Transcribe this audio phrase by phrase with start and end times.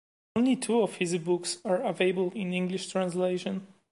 [0.35, 3.67] Only two of his books are available in English translation.